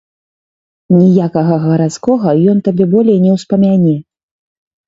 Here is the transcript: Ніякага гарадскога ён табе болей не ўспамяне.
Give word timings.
Ніякага 0.99 1.59
гарадскога 1.67 2.29
ён 2.55 2.65
табе 2.69 2.89
болей 2.95 3.23
не 3.27 3.31
ўспамяне. 3.37 3.95